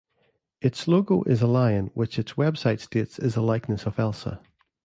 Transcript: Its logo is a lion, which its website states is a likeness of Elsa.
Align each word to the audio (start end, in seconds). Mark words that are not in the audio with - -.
Its 0.61 0.87
logo 0.87 1.21
is 1.25 1.43
a 1.43 1.45
lion, 1.47 1.91
which 1.93 2.17
its 2.17 2.33
website 2.33 2.79
states 2.79 3.19
is 3.19 3.35
a 3.35 3.41
likeness 3.43 3.85
of 3.85 3.99
Elsa. 3.99 4.41